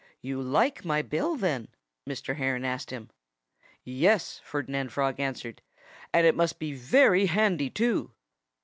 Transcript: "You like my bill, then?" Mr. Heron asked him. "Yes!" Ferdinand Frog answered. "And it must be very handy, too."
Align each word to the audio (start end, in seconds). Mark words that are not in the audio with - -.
"You 0.19 0.41
like 0.41 0.83
my 0.83 1.03
bill, 1.03 1.35
then?" 1.35 1.67
Mr. 2.09 2.37
Heron 2.37 2.65
asked 2.65 2.89
him. 2.89 3.11
"Yes!" 3.83 4.41
Ferdinand 4.43 4.91
Frog 4.91 5.19
answered. 5.19 5.61
"And 6.11 6.25
it 6.25 6.33
must 6.33 6.57
be 6.57 6.73
very 6.73 7.27
handy, 7.27 7.69
too." 7.69 8.09